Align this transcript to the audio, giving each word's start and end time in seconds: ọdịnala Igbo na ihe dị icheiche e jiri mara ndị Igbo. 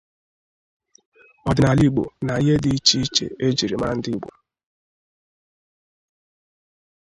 ọdịnala 1.49 1.81
Igbo 1.87 2.03
na 2.25 2.33
ihe 2.43 2.55
dị 2.63 2.69
icheiche 2.77 3.25
e 3.45 3.47
jiri 3.57 3.75
mara 3.79 3.93
ndị 3.97 4.09
Igbo. 4.17 4.29